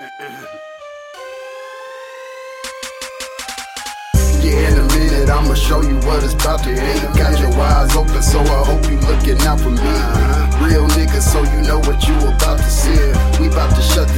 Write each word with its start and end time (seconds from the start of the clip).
Yeah, 0.00 0.08
in 4.72 4.78
a 4.78 4.84
minute 4.96 5.28
I'ma 5.28 5.52
show 5.52 5.82
you 5.82 5.96
what 6.08 6.24
it's 6.24 6.32
about 6.32 6.64
to 6.64 6.70
be. 6.70 7.18
Got 7.18 7.38
your 7.38 7.52
eyes 7.60 7.94
open, 7.94 8.22
so 8.22 8.40
I 8.40 8.64
hope 8.64 8.82
you 8.88 8.96
looking 9.00 9.38
out 9.42 9.60
for 9.60 9.68
me. 9.68 9.92
Real 10.64 10.88
niggas, 10.96 11.28
so 11.28 11.42
you 11.42 11.60
know 11.68 11.80
what 11.80 12.08
you 12.08 12.16
about 12.16 12.56
to 12.56 12.70
see. 12.70 12.96
We 13.42 13.48
about 13.48 13.76
to 13.76 13.82
shut 13.82 14.09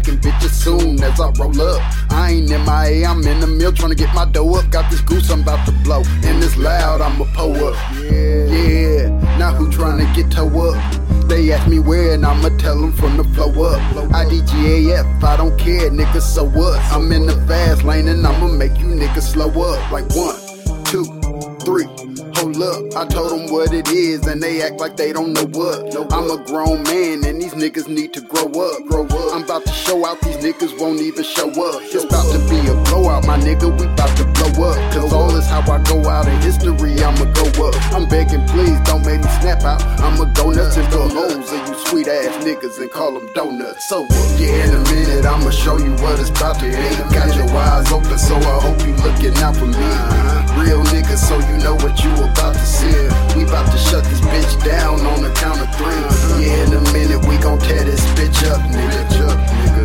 get 0.00 0.14
it 0.14 0.20
crackin', 0.20 0.32
bitch, 0.32 0.44
as 0.44 0.52
soon 0.52 1.02
as 1.02 1.20
I 1.20 1.30
roll 1.38 1.60
up. 1.60 1.82
I 2.10 2.32
ain't 2.32 2.50
in 2.50 2.60
my 2.64 2.86
A, 2.86 3.04
I'm 3.04 3.26
in 3.26 3.40
the 3.40 3.46
mill 3.46 3.72
trying 3.72 3.90
to 3.90 3.96
get 3.96 4.14
my 4.14 4.24
dough 4.24 4.54
up. 4.54 4.70
Got 4.70 4.90
this 4.90 5.00
goose 5.00 5.30
I'm 5.30 5.42
about 5.42 5.66
to 5.66 5.72
blow, 5.84 6.02
and 6.24 6.42
it's 6.42 6.56
loud, 6.56 7.00
I'ma 7.00 7.24
pull 7.34 7.54
up. 7.68 7.76
Yeah, 7.94 8.46
yeah. 8.46 9.38
Now 9.38 9.52
who 9.52 9.70
trying 9.70 9.98
to 9.98 10.20
get 10.20 10.30
toe 10.30 10.48
up? 10.48 11.28
They 11.28 11.52
ask 11.52 11.68
me 11.68 11.78
where, 11.78 12.14
and 12.14 12.24
I'ma 12.24 12.50
tell 12.58 12.80
them 12.80 12.92
from 12.92 13.16
the 13.16 13.24
flow 13.24 13.50
up. 13.64 13.80
IDGAF, 14.12 15.22
I 15.22 15.36
don't 15.36 15.58
care, 15.58 15.90
nigga, 15.90 16.20
so 16.20 16.44
what? 16.44 16.80
I'm 16.92 17.10
in 17.12 17.26
the 17.26 17.36
fast 17.46 17.84
lane, 17.84 18.08
and 18.08 18.26
I'ma 18.26 18.48
make 18.48 18.78
you 18.78 18.86
niggas 18.86 19.32
slow 19.32 19.48
up. 19.48 19.90
Like 19.90 20.08
one, 20.14 20.36
two, 20.84 21.04
three. 21.04 21.25
Hold 22.36 22.62
up, 22.62 22.94
I 22.94 23.06
told 23.06 23.32
them 23.32 23.50
what 23.50 23.72
it 23.72 23.88
is, 23.88 24.26
and 24.26 24.40
they 24.40 24.62
act 24.62 24.78
like 24.78 24.96
they 24.96 25.12
don't 25.12 25.32
know 25.32 25.46
what. 25.46 25.94
I'm 26.12 26.30
a 26.30 26.38
grown 26.44 26.82
man, 26.84 27.24
and 27.24 27.42
these 27.42 27.54
niggas 27.54 27.88
need 27.88 28.12
to 28.14 28.20
grow 28.20 28.46
up. 28.46 28.84
Grow 28.86 29.04
up. 29.06 29.34
I'm 29.34 29.42
about 29.42 29.66
to 29.66 29.72
show 29.72 30.06
out, 30.06 30.20
these 30.20 30.36
niggas 30.36 30.78
won't 30.78 31.00
even 31.00 31.24
show 31.24 31.48
up. 31.50 31.82
It's 31.82 32.04
about 32.04 32.30
to 32.30 32.38
be 32.48 32.58
a 32.68 32.74
blowout, 32.86 33.26
my 33.26 33.38
nigga, 33.38 33.68
we 33.78 33.86
about 33.86 34.16
to 34.18 34.24
blow 34.38 34.70
up. 34.70 34.92
Cause 34.92 35.12
all 35.12 35.34
is 35.34 35.46
how 35.46 35.60
I 35.62 35.82
go 35.82 36.08
out 36.08 36.28
in 36.28 36.40
history, 36.42 36.94
I'ma 37.02 37.24
go 37.32 37.46
up. 37.66 37.74
I'm 37.92 38.08
begging, 38.08 38.46
please 38.46 38.78
don't 38.84 39.04
make 39.04 39.20
me 39.20 39.30
snap 39.42 39.62
out. 39.62 39.82
I'ma 40.00 40.24
go 40.34 40.50
nuts 40.50 40.76
and 40.76 40.86
fill 40.92 41.08
holes 41.08 41.50
in 41.52 41.66
you 41.66 41.74
sweet 41.86 42.06
ass 42.06 42.44
niggas 42.44 42.80
and 42.80 42.90
call 42.90 43.18
them 43.18 43.28
donuts. 43.34 43.88
So, 43.88 44.06
yeah, 44.38 44.66
in 44.66 44.74
a 44.74 44.82
minute, 44.94 45.26
I'ma 45.26 45.50
show 45.50 45.76
you 45.78 45.92
what 46.02 46.20
it's 46.20 46.30
about 46.30 46.60
to 46.60 46.66
be. 46.66 47.14
Got 47.14 47.34
your 47.34 47.50
eyes 47.50 47.90
open, 47.90 48.18
so 48.18 48.36
I 48.36 48.60
hope 48.62 48.80
you 48.86 48.94
looking 49.02 49.36
out 49.42 49.56
for 49.56 49.66
me. 49.66 49.85
Know 51.66 51.74
what 51.82 51.98
you 52.04 52.14
about 52.14 52.54
to 52.54 52.66
see. 52.66 52.94
We 53.34 53.42
about 53.42 53.66
to 53.72 53.78
shut 53.78 54.04
this 54.04 54.20
bitch 54.20 54.54
down 54.64 55.00
on 55.00 55.22
the 55.22 55.32
count 55.34 55.58
of 55.58 55.68
three. 55.74 56.02
Yeah, 56.38 56.62
in 56.62 56.72
a 56.78 56.82
minute, 56.94 57.26
we 57.26 57.36
gon' 57.38 57.58
tear 57.58 57.82
this 57.82 58.04
bitch 58.14 58.38
up, 58.46 58.62
nigga. 58.70 59.02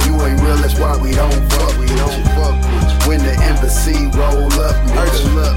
You 0.05 0.13
ain't 0.21 0.39
real, 0.41 0.57
that's 0.61 0.77
why 0.79 0.95
we 1.01 1.11
don't 1.11 1.41
fuck. 1.49 1.73
We 1.81 1.87
don't 1.87 2.21
fuck. 2.37 2.55
When 3.07 3.19
the 3.25 3.33
embassy 3.49 3.97
roll 4.13 4.53
up, 4.61 4.77
nigga. 4.93 5.49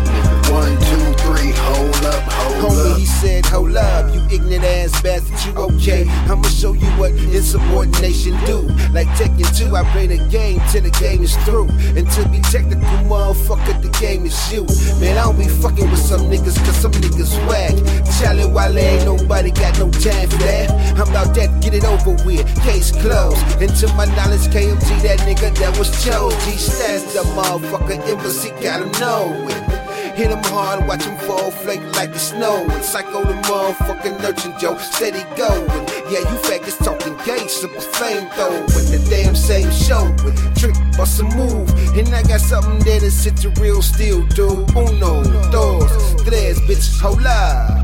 One, 0.49 0.75
two, 0.89 1.05
three, 1.25 1.53
hold 1.69 2.05
up, 2.07 2.23
hold 2.33 2.73
up. 2.73 2.97
Homie, 2.97 2.99
he 3.01 3.07
said, 3.07 3.45
hold 3.45 3.77
up, 3.77 4.15
you 4.15 4.21
ignorant 4.31 4.65
bastard, 5.05 5.39
you 5.45 5.53
okay? 5.61 6.09
I'ma 6.27 6.49
show 6.49 6.73
you 6.73 6.89
what 6.97 7.13
insubordination 7.13 8.35
do. 8.47 8.63
Like 8.97 9.07
Tekken 9.21 9.47
2, 9.57 9.77
I 9.77 9.85
play 9.93 10.07
the 10.09 10.19
game 10.33 10.59
till 10.73 10.83
the 10.83 10.91
game 10.99 11.23
is 11.23 11.37
through. 11.45 11.69
And 11.95 12.11
to 12.17 12.29
be 12.31 12.41
technical, 12.41 12.89
motherfucker, 13.05 13.81
the 13.83 13.93
game 14.01 14.25
is 14.25 14.35
you. 14.51 14.65
Man, 14.99 15.19
I 15.19 15.25
don't 15.25 15.39
be 15.39 15.47
fucking 15.47 15.91
with 15.91 16.01
some 16.01 16.23
niggas, 16.33 16.57
cause 16.65 16.81
some 16.81 16.93
niggas 16.93 17.37
whack. 17.47 17.77
Charlie 18.19 18.47
Wale 18.47 18.79
ain't 18.79 19.05
nobody 19.05 19.51
got 19.51 19.79
no 19.79 19.91
time 19.91 20.29
for 20.31 20.41
that. 20.49 20.73
I'm 20.97 21.09
about 21.09 21.35
that, 21.37 21.63
get 21.63 21.75
it 21.75 21.85
over 21.85 22.17
with, 22.25 22.43
case 22.65 22.91
closed. 22.91 23.45
And 23.61 23.71
to 23.77 23.87
my 23.95 24.07
knowledge, 24.17 24.49
KMG, 24.49 24.89
that 25.03 25.21
nigga 25.29 25.55
that 25.59 25.79
was 25.79 25.93
chose. 26.03 26.33
G 26.47 26.57
stats, 26.57 27.13
the 27.13 27.23
motherfucker, 27.37 28.01
embassy 28.09 28.51
got 28.63 28.81
him 28.81 28.91
know. 28.99 29.84
Hit 30.15 30.31
him 30.31 30.39
hard, 30.45 30.87
watch 30.87 31.03
him 31.03 31.17
fall, 31.27 31.51
flake 31.51 31.83
like 31.97 32.13
the 32.13 32.21
snow. 32.21 32.63
And 32.63 32.85
Cyco 32.85 33.27
the 33.27 33.35
motherfucking 33.49 34.23
urchin 34.23 34.55
Joe, 34.61 34.79
steady 34.79 35.25
going. 35.37 35.67
Yeah, 36.07 36.21
you 36.21 36.39
faggots 36.47 36.79
talking 36.85 37.17
gay, 37.27 37.49
super 37.49 37.81
fame 37.81 38.29
though. 38.37 38.63
With 38.75 38.93
the 38.95 39.05
damn 39.11 39.35
same 39.35 39.73
show, 39.73 40.05
with 40.25 40.39
trick, 40.57 40.77
bust 40.97 41.19
a 41.19 41.25
move. 41.25 41.69
And 41.99 42.15
I 42.15 42.23
got 42.23 42.41
something 42.41 42.79
there 42.85 43.01
to 43.01 43.11
sit 43.11 43.39
the 43.39 43.51
real 43.61 43.83
steel, 43.83 44.25
dude. 44.29 44.71
Uno, 44.77 45.25
dos, 45.51 45.91
tres, 46.23 46.61
bitch, 46.61 47.01
hola. 47.01 47.83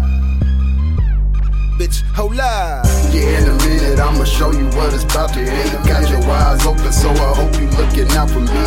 Bitch, 1.80 2.02
hola. 2.14 2.82
Yeah, 3.10 3.42
in 3.42 3.48
a 3.48 3.54
minute, 3.66 3.98
I'ma 3.98 4.22
show 4.22 4.52
you 4.52 4.66
what 4.78 4.94
it's 4.94 5.02
about 5.02 5.32
to 5.34 5.40
be. 5.40 5.88
Got 5.88 6.08
your 6.08 6.22
eyes 6.30 6.64
open, 6.64 6.92
so 6.92 7.10
I 7.10 7.34
hope 7.34 7.58
you 7.58 7.66
looking 7.74 8.08
out 8.16 8.30
for 8.30 8.38
me. 8.38 8.62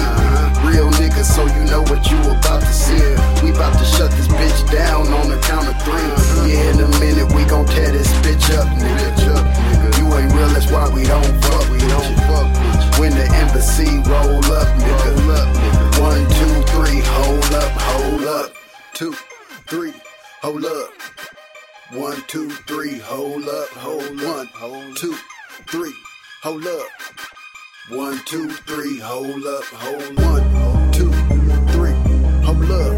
Real 0.67 0.91
niggas, 0.99 1.31
so 1.31 1.45
you 1.45 1.63
know 1.71 1.81
what 1.83 2.11
you 2.11 2.17
about 2.19 2.52
that's 10.53 10.71
why 10.71 10.87
we 10.93 11.03
don't 11.03 11.43
fuck. 11.43 11.69
We 11.69 11.79
don't 11.79 12.15
fuck. 12.29 12.99
When 12.99 13.11
the 13.11 13.27
embassy 13.33 13.89
roll 14.09 14.43
up, 14.53 14.67
nigga. 14.77 15.13
One, 15.99 16.23
two, 16.37 16.61
three, 16.73 17.01
hold 17.01 17.53
up, 17.53 17.71
hold 17.71 18.23
up. 18.23 18.53
Two, 18.93 19.13
three, 19.67 19.93
hold 20.41 20.65
up. 20.65 20.89
One, 21.91 22.23
two, 22.27 22.49
three, 22.49 22.97
hold 22.99 23.47
up, 23.47 23.69
hold 23.69 24.21
one, 24.21 24.47
hold 24.47 24.97
two, 24.97 25.15
three, 25.67 25.93
hold 26.41 26.65
up. 26.65 26.87
One, 27.89 28.19
two, 28.25 28.49
three, 28.49 28.99
hold 28.99 29.45
up, 29.45 29.63
hold 29.65 30.19
one, 30.19 30.91
two, 30.91 31.11
three, 31.73 31.93
hold 32.43 32.71
up. 32.71 32.92